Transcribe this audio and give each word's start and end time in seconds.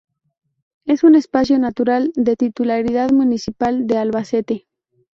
Es 0.83 1.03
un 1.03 1.13
espacio 1.13 1.59
natural 1.59 2.11
de 2.15 2.35
titularidad 2.35 3.11
municipal 3.11 3.85
de 3.85 3.97
Albacete. 3.99 4.65